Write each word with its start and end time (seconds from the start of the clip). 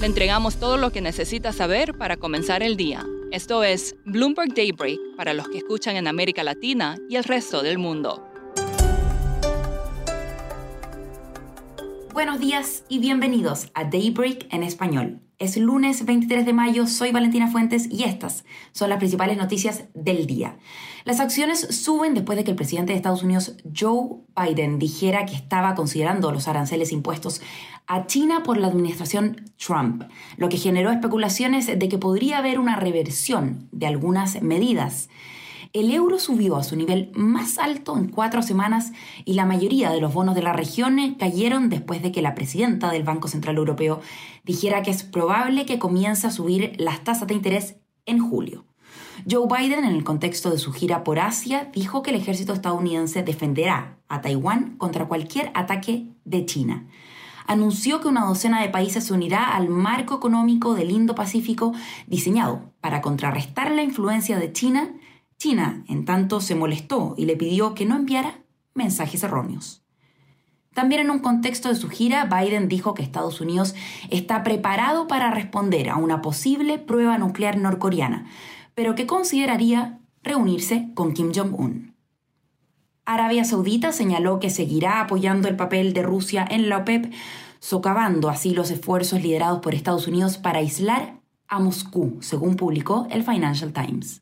Le 0.00 0.06
entregamos 0.06 0.56
todo 0.56 0.78
lo 0.78 0.92
que 0.92 1.02
necesita 1.02 1.52
saber 1.52 1.92
para 1.92 2.16
comenzar 2.16 2.62
el 2.62 2.78
día. 2.78 3.04
Esto 3.32 3.62
es 3.62 3.96
Bloomberg 4.06 4.54
Daybreak 4.54 4.98
para 5.14 5.34
los 5.34 5.46
que 5.50 5.58
escuchan 5.58 5.94
en 5.96 6.08
América 6.08 6.42
Latina 6.42 6.96
y 7.10 7.16
el 7.16 7.24
resto 7.24 7.62
del 7.62 7.76
mundo. 7.76 8.26
Buenos 12.14 12.40
días 12.40 12.82
y 12.88 12.98
bienvenidos 12.98 13.68
a 13.74 13.84
Daybreak 13.84 14.46
en 14.54 14.62
español. 14.62 15.20
Es 15.40 15.56
lunes 15.56 16.04
23 16.04 16.44
de 16.44 16.52
mayo, 16.52 16.86
soy 16.86 17.12
Valentina 17.12 17.48
Fuentes 17.48 17.88
y 17.90 18.04
estas 18.04 18.44
son 18.72 18.90
las 18.90 18.98
principales 18.98 19.38
noticias 19.38 19.84
del 19.94 20.26
día. 20.26 20.58
Las 21.06 21.18
acciones 21.18 21.60
suben 21.60 22.12
después 22.12 22.36
de 22.36 22.44
que 22.44 22.50
el 22.50 22.58
presidente 22.58 22.92
de 22.92 22.98
Estados 22.98 23.22
Unidos, 23.22 23.56
Joe 23.74 24.18
Biden, 24.36 24.78
dijera 24.78 25.24
que 25.24 25.34
estaba 25.34 25.74
considerando 25.74 26.30
los 26.30 26.46
aranceles 26.46 26.92
impuestos 26.92 27.40
a 27.86 28.04
China 28.04 28.42
por 28.42 28.58
la 28.58 28.66
administración 28.66 29.50
Trump, 29.56 30.02
lo 30.36 30.50
que 30.50 30.58
generó 30.58 30.90
especulaciones 30.90 31.68
de 31.68 31.88
que 31.88 31.96
podría 31.96 32.36
haber 32.36 32.58
una 32.58 32.76
reversión 32.76 33.66
de 33.72 33.86
algunas 33.86 34.42
medidas. 34.42 35.08
El 35.72 35.92
euro 35.92 36.18
subió 36.18 36.56
a 36.56 36.64
su 36.64 36.74
nivel 36.74 37.12
más 37.14 37.56
alto 37.56 37.96
en 37.96 38.08
cuatro 38.08 38.42
semanas 38.42 38.92
y 39.24 39.34
la 39.34 39.46
mayoría 39.46 39.92
de 39.92 40.00
los 40.00 40.12
bonos 40.12 40.34
de 40.34 40.42
la 40.42 40.52
región 40.52 41.14
cayeron 41.16 41.68
después 41.68 42.02
de 42.02 42.10
que 42.10 42.22
la 42.22 42.34
presidenta 42.34 42.90
del 42.90 43.04
Banco 43.04 43.28
Central 43.28 43.56
Europeo 43.56 44.00
dijera 44.44 44.82
que 44.82 44.90
es 44.90 45.04
probable 45.04 45.66
que 45.66 45.78
comience 45.78 46.26
a 46.26 46.32
subir 46.32 46.72
las 46.78 47.04
tasas 47.04 47.28
de 47.28 47.34
interés 47.34 47.76
en 48.04 48.18
julio. 48.18 48.64
Joe 49.30 49.46
Biden, 49.46 49.84
en 49.84 49.94
el 49.94 50.02
contexto 50.02 50.50
de 50.50 50.58
su 50.58 50.72
gira 50.72 51.04
por 51.04 51.20
Asia, 51.20 51.70
dijo 51.72 52.02
que 52.02 52.10
el 52.10 52.16
ejército 52.16 52.52
estadounidense 52.52 53.22
defenderá 53.22 53.96
a 54.08 54.22
Taiwán 54.22 54.76
contra 54.76 55.06
cualquier 55.06 55.52
ataque 55.54 56.08
de 56.24 56.46
China. 56.46 56.88
Anunció 57.46 58.00
que 58.00 58.08
una 58.08 58.24
docena 58.24 58.60
de 58.60 58.70
países 58.70 59.04
se 59.04 59.12
unirá 59.12 59.54
al 59.54 59.68
marco 59.68 60.16
económico 60.16 60.74
del 60.74 60.90
Indo-Pacífico 60.90 61.72
diseñado 62.08 62.72
para 62.80 63.00
contrarrestar 63.00 63.70
la 63.70 63.82
influencia 63.82 64.36
de 64.36 64.52
China 64.52 64.94
China, 65.40 65.84
en 65.88 66.04
tanto, 66.04 66.42
se 66.42 66.54
molestó 66.54 67.14
y 67.16 67.24
le 67.24 67.34
pidió 67.34 67.74
que 67.74 67.86
no 67.86 67.96
enviara 67.96 68.42
mensajes 68.74 69.22
erróneos. 69.22 69.82
También 70.74 71.00
en 71.00 71.10
un 71.10 71.20
contexto 71.20 71.70
de 71.70 71.76
su 71.76 71.88
gira, 71.88 72.26
Biden 72.26 72.68
dijo 72.68 72.92
que 72.92 73.02
Estados 73.02 73.40
Unidos 73.40 73.74
está 74.10 74.42
preparado 74.42 75.06
para 75.06 75.30
responder 75.30 75.88
a 75.88 75.96
una 75.96 76.20
posible 76.20 76.78
prueba 76.78 77.16
nuclear 77.16 77.56
norcoreana, 77.56 78.26
pero 78.74 78.94
que 78.94 79.06
consideraría 79.06 79.98
reunirse 80.22 80.90
con 80.94 81.14
Kim 81.14 81.32
Jong-un. 81.34 81.94
Arabia 83.06 83.46
Saudita 83.46 83.92
señaló 83.92 84.40
que 84.40 84.50
seguirá 84.50 85.00
apoyando 85.00 85.48
el 85.48 85.56
papel 85.56 85.94
de 85.94 86.02
Rusia 86.02 86.46
en 86.50 86.68
la 86.68 86.76
OPEP, 86.76 87.14
socavando 87.60 88.28
así 88.28 88.52
los 88.52 88.70
esfuerzos 88.70 89.22
liderados 89.22 89.60
por 89.60 89.74
Estados 89.74 90.06
Unidos 90.06 90.36
para 90.36 90.58
aislar 90.58 91.18
a 91.48 91.60
Moscú, 91.60 92.18
según 92.20 92.56
publicó 92.56 93.08
el 93.10 93.22
Financial 93.22 93.72
Times. 93.72 94.20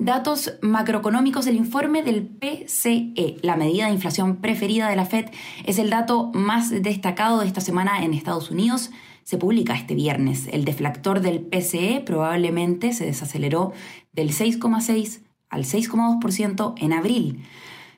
Datos 0.00 0.54
macroeconómicos 0.62 1.44
del 1.44 1.56
informe 1.56 2.02
del 2.02 2.26
PCE, 2.26 3.36
la 3.42 3.56
medida 3.56 3.84
de 3.84 3.92
inflación 3.92 4.36
preferida 4.36 4.88
de 4.88 4.96
la 4.96 5.04
Fed, 5.04 5.26
es 5.66 5.78
el 5.78 5.90
dato 5.90 6.30
más 6.32 6.70
destacado 6.70 7.40
de 7.40 7.46
esta 7.46 7.60
semana 7.60 8.02
en 8.02 8.14
Estados 8.14 8.50
Unidos. 8.50 8.92
Se 9.24 9.36
publica 9.36 9.74
este 9.74 9.94
viernes. 9.94 10.48
El 10.52 10.64
deflactor 10.64 11.20
del 11.20 11.40
PCE 11.40 12.00
probablemente 12.00 12.94
se 12.94 13.04
desaceleró 13.04 13.74
del 14.14 14.30
6,6 14.30 15.20
al 15.50 15.64
6,2% 15.64 16.72
en 16.78 16.92
abril. 16.94 17.44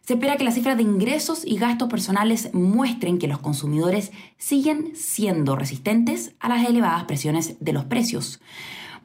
Se 0.00 0.14
espera 0.14 0.36
que 0.36 0.42
las 0.42 0.54
cifras 0.54 0.76
de 0.76 0.82
ingresos 0.82 1.44
y 1.46 1.56
gastos 1.56 1.88
personales 1.88 2.52
muestren 2.52 3.20
que 3.20 3.28
los 3.28 3.38
consumidores 3.38 4.10
siguen 4.38 4.96
siendo 4.96 5.54
resistentes 5.54 6.34
a 6.40 6.48
las 6.48 6.68
elevadas 6.68 7.04
presiones 7.04 7.58
de 7.60 7.72
los 7.72 7.84
precios. 7.84 8.40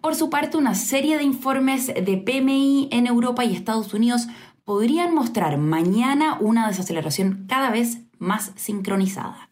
Por 0.08 0.16
su 0.16 0.30
parte, 0.30 0.56
una 0.56 0.74
serie 0.74 1.18
de 1.18 1.26
informes 1.26 1.88
de 1.88 2.18
PMI 2.18 2.88
en 2.94 3.08
Europa 3.08 3.44
y 3.44 3.54
Estados 3.54 3.94
Unidos 3.94 4.30
podrían 4.64 5.14
mostrar 5.14 5.58
mañana 5.58 6.38
una 6.40 6.66
desaceleración 6.66 7.44
cada 7.50 7.72
vez 7.72 7.98
más 8.18 8.54
sincronizada. 8.56 9.50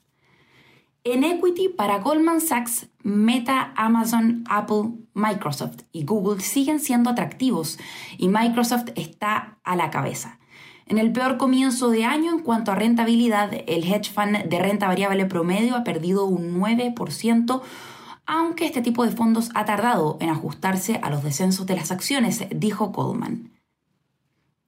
En 1.03 1.25
equity 1.25 1.67
para 1.67 1.99
Goldman 1.99 2.39
Sachs, 2.39 2.88
Meta, 3.03 3.73
Amazon, 3.75 4.45
Apple, 4.49 4.93
Microsoft 5.13 5.81
y 5.91 6.05
Google 6.05 6.41
siguen 6.41 6.79
siendo 6.79 7.09
atractivos 7.09 7.77
y 8.17 8.29
Microsoft 8.29 8.91
está 8.95 9.57
a 9.66 9.75
la 9.75 9.91
cabeza. 9.91 10.39
En 10.87 10.99
el 10.99 11.11
peor 11.11 11.35
comienzo 11.35 11.89
de 11.89 12.05
año 12.05 12.31
en 12.31 12.39
cuanto 12.39 12.72
a 12.72 12.75
rentabilidad, 12.75 13.51
el 13.67 13.83
hedge 13.83 14.09
fund 14.09 14.37
de 14.45 14.59
renta 14.59 14.87
variable 14.87 15.25
promedio 15.25 15.75
ha 15.75 15.83
perdido 15.83 16.25
un 16.25 16.57
9%, 16.61 17.61
aunque 18.25 18.65
este 18.65 18.81
tipo 18.81 19.05
de 19.05 19.11
fondos 19.11 19.49
ha 19.53 19.65
tardado 19.65 20.17
en 20.19 20.29
ajustarse 20.29 20.99
a 21.01 21.09
los 21.09 21.23
descensos 21.23 21.65
de 21.65 21.75
las 21.75 21.91
acciones, 21.91 22.45
dijo 22.55 22.87
Goldman. 22.87 23.51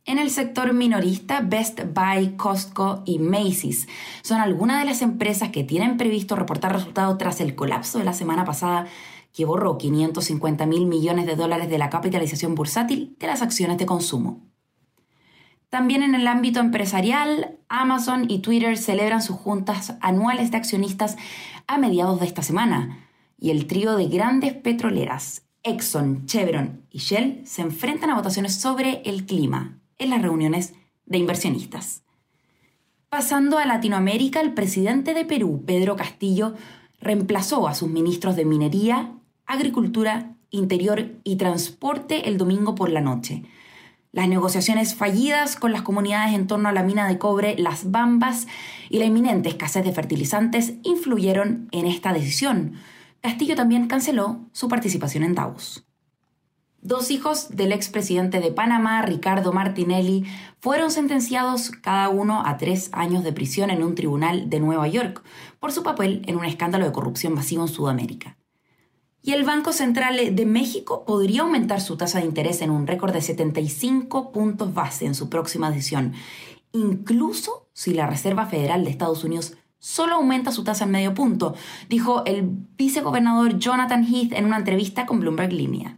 En 0.05 0.19
el 0.19 0.29
sector 0.29 0.71
minorista, 0.71 1.41
Best 1.41 1.81
Buy, 1.93 2.37
Costco 2.37 3.03
y 3.05 3.19
Macy's 3.19 3.87
son 4.21 4.39
algunas 4.39 4.79
de 4.79 4.85
las 4.85 5.01
empresas 5.01 5.49
que 5.49 5.65
tienen 5.65 5.97
previsto 5.97 6.37
reportar 6.37 6.71
resultados 6.71 7.17
tras 7.17 7.41
el 7.41 7.55
colapso 7.55 7.99
de 7.99 8.05
la 8.05 8.13
semana 8.13 8.45
pasada 8.45 8.87
que 9.33 9.43
borró 9.43 9.77
550 9.77 10.65
mil 10.65 10.85
millones 10.85 11.25
de 11.25 11.35
dólares 11.35 11.69
de 11.69 11.77
la 11.77 11.89
capitalización 11.89 12.55
bursátil 12.55 13.17
de 13.19 13.27
las 13.27 13.41
acciones 13.41 13.77
de 13.77 13.85
consumo. 13.85 14.47
También 15.69 16.01
en 16.01 16.15
el 16.15 16.25
ámbito 16.27 16.61
empresarial, 16.61 17.57
Amazon 17.67 18.31
y 18.31 18.39
Twitter 18.39 18.77
celebran 18.77 19.21
sus 19.21 19.35
juntas 19.35 19.95
anuales 19.99 20.51
de 20.51 20.57
accionistas 20.57 21.17
a 21.67 21.77
mediados 21.77 22.21
de 22.21 22.27
esta 22.27 22.41
semana, 22.41 23.06
y 23.37 23.51
el 23.51 23.67
trío 23.67 23.95
de 23.95 24.07
grandes 24.07 24.53
petroleras, 24.53 25.43
Exxon, 25.63 26.25
Chevron 26.25 26.81
y 26.89 26.99
Shell, 26.99 27.41
se 27.45 27.61
enfrentan 27.61 28.09
a 28.09 28.15
votaciones 28.15 28.55
sobre 28.55 29.01
el 29.05 29.25
clima 29.25 29.79
en 29.97 30.09
las 30.09 30.21
reuniones 30.21 30.73
de 31.05 31.17
inversionistas. 31.17 32.03
Pasando 33.09 33.57
a 33.57 33.65
Latinoamérica, 33.65 34.41
el 34.41 34.53
presidente 34.53 35.13
de 35.13 35.25
Perú, 35.25 35.63
Pedro 35.65 35.95
Castillo, 35.95 36.55
reemplazó 36.99 37.67
a 37.67 37.73
sus 37.73 37.89
ministros 37.89 38.35
de 38.35 38.45
Minería, 38.45 39.13
Agricultura, 39.45 40.35
Interior 40.49 41.11
y 41.23 41.35
Transporte 41.37 42.27
el 42.27 42.37
domingo 42.37 42.75
por 42.75 42.89
la 42.89 43.01
noche. 43.01 43.43
Las 44.11 44.27
negociaciones 44.27 44.95
fallidas 44.95 45.55
con 45.55 45.71
las 45.71 45.83
comunidades 45.83 46.33
en 46.33 46.47
torno 46.47 46.69
a 46.69 46.73
la 46.73 46.83
mina 46.83 47.07
de 47.07 47.17
cobre 47.17 47.55
Las 47.57 47.91
Bambas 47.91 48.47
y 48.89 48.99
la 48.99 49.05
inminente 49.05 49.49
escasez 49.49 49.85
de 49.85 49.91
fertilizantes 49.91 50.73
influyeron 50.83 51.67
en 51.71 51.85
esta 51.85 52.13
decisión, 52.13 52.73
Castillo 53.21 53.55
también 53.55 53.87
canceló 53.87 54.39
su 54.51 54.67
participación 54.67 55.23
en 55.23 55.35
Davos. 55.35 55.87
Dos 56.81 57.09
hijos 57.11 57.49
del 57.49 57.71
expresidente 57.71 58.39
de 58.39 58.51
Panamá, 58.51 59.01
Ricardo 59.01 59.51
Martinelli, 59.51 60.25
fueron 60.59 60.91
sentenciados 60.91 61.71
cada 61.71 62.07
uno 62.09 62.43
a 62.45 62.57
tres 62.57 62.89
años 62.93 63.23
de 63.23 63.33
prisión 63.33 63.71
en 63.71 63.83
un 63.83 63.95
tribunal 63.95 64.49
de 64.49 64.59
Nueva 64.59 64.87
York 64.87 65.23
por 65.59 65.71
su 65.71 65.83
papel 65.83 66.21
en 66.27 66.37
un 66.37 66.45
escándalo 66.45 66.85
de 66.85 66.91
corrupción 66.91 67.33
masivo 67.33 67.63
en 67.63 67.67
Sudamérica. 67.67 68.37
Y 69.23 69.33
el 69.33 69.43
Banco 69.43 69.73
Central 69.73 70.35
de 70.35 70.45
México 70.45 71.03
podría 71.03 71.41
aumentar 71.41 71.81
su 71.81 71.97
tasa 71.97 72.19
de 72.19 72.25
interés 72.25 72.61
en 72.61 72.69
un 72.69 72.87
récord 72.87 73.11
de 73.11 73.21
75 73.21 74.31
puntos 74.31 74.73
base 74.73 75.05
en 75.05 75.15
su 75.15 75.29
próxima 75.29 75.69
decisión, 75.71 76.13
incluso 76.71 77.67
si 77.73 77.93
la 77.93 78.07
Reserva 78.07 78.45
Federal 78.45 78.85
de 78.85 78.91
Estados 78.91 79.23
Unidos 79.23 79.57
solo 79.79 80.15
aumenta 80.15 80.51
su 80.51 80.63
tasa 80.63 80.85
en 80.85 80.91
medio 80.91 81.13
punto, 81.13 81.55
dijo 81.89 82.23
el 82.25 82.49
vicegobernador 82.77 83.57
Jonathan 83.59 84.05
Heath 84.05 84.33
en 84.33 84.45
una 84.45 84.57
entrevista 84.57 85.05
con 85.05 85.19
Bloomberg 85.19 85.53
Línea. 85.53 85.97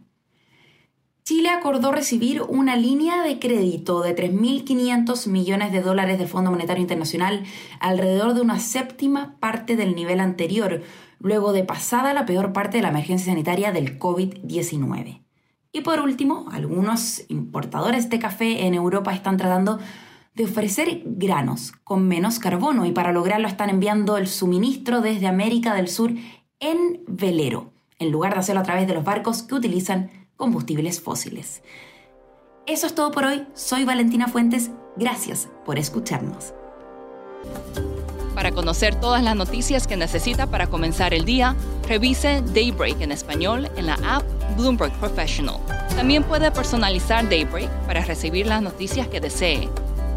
Chile 1.30 1.50
acordó 1.50 1.92
recibir 1.92 2.42
una 2.42 2.74
línea 2.76 3.22
de 3.22 3.38
crédito 3.38 4.02
de 4.02 4.16
3.500 4.16 5.28
millones 5.28 5.70
de 5.70 5.80
dólares 5.80 6.18
del 6.18 6.26
Fondo 6.26 6.50
Monetario 6.50 6.82
Internacional, 6.82 7.44
alrededor 7.78 8.34
de 8.34 8.40
una 8.40 8.58
séptima 8.58 9.36
parte 9.38 9.76
del 9.76 9.94
nivel 9.94 10.18
anterior, 10.18 10.82
luego 11.20 11.52
de 11.52 11.62
pasada 11.62 12.14
la 12.14 12.26
peor 12.26 12.52
parte 12.52 12.78
de 12.78 12.82
la 12.82 12.88
emergencia 12.88 13.32
sanitaria 13.32 13.70
del 13.70 13.98
COVID-19. 13.98 15.22
Y 15.72 15.82
por 15.82 16.00
último, 16.00 16.48
algunos 16.50 17.22
importadores 17.28 18.10
de 18.10 18.18
café 18.18 18.66
en 18.66 18.74
Europa 18.74 19.14
están 19.14 19.36
tratando 19.36 19.78
de 20.34 20.44
ofrecer 20.44 21.02
granos 21.04 21.72
con 21.84 22.06
menos 22.06 22.38
carbono 22.38 22.86
y 22.86 22.92
para 22.92 23.12
lograrlo 23.12 23.48
están 23.48 23.70
enviando 23.70 24.16
el 24.16 24.28
suministro 24.28 25.00
desde 25.00 25.26
América 25.26 25.74
del 25.74 25.88
Sur 25.88 26.12
en 26.60 27.02
velero, 27.06 27.72
en 27.98 28.10
lugar 28.10 28.34
de 28.34 28.40
hacerlo 28.40 28.60
a 28.60 28.64
través 28.64 28.86
de 28.86 28.94
los 28.94 29.04
barcos 29.04 29.42
que 29.42 29.54
utilizan 29.54 30.10
combustibles 30.36 31.00
fósiles. 31.00 31.62
Eso 32.66 32.86
es 32.86 32.94
todo 32.94 33.10
por 33.10 33.24
hoy. 33.24 33.46
Soy 33.54 33.84
Valentina 33.84 34.28
Fuentes. 34.28 34.70
Gracias 34.96 35.48
por 35.64 35.78
escucharnos. 35.78 36.54
Para 38.34 38.52
conocer 38.52 38.94
todas 38.94 39.22
las 39.22 39.36
noticias 39.36 39.86
que 39.86 39.96
necesita 39.96 40.46
para 40.46 40.68
comenzar 40.68 41.12
el 41.12 41.24
día, 41.24 41.56
revise 41.88 42.42
Daybreak 42.54 43.00
en 43.00 43.12
español 43.12 43.68
en 43.76 43.86
la 43.86 43.94
app 44.04 44.22
Bloomberg 44.56 44.92
Professional. 44.94 45.56
También 45.96 46.22
puede 46.22 46.50
personalizar 46.50 47.28
Daybreak 47.28 47.68
para 47.86 48.04
recibir 48.04 48.46
las 48.46 48.62
noticias 48.62 49.08
que 49.08 49.20
desee. 49.20 49.68